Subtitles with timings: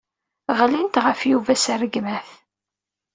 [0.59, 2.29] Ɣlint ɣef Yuba s rregmat.